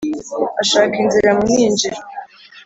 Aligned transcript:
Ashakira 0.61 1.01
inzira 1.03 1.29
mu 1.37 1.43
mwinjiro 1.49 1.99